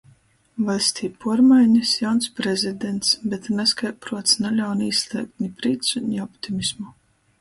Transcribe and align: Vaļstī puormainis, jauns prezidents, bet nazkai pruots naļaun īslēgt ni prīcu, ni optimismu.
Vaļstī 0.67 1.09
puormainis, 1.25 1.91
jauns 1.99 2.31
prezidents, 2.39 3.11
bet 3.35 3.49
nazkai 3.59 3.91
pruots 4.07 4.41
naļaun 4.47 4.83
īslēgt 4.87 5.45
ni 5.45 5.51
prīcu, 5.61 6.07
ni 6.07 6.25
optimismu. 6.29 6.91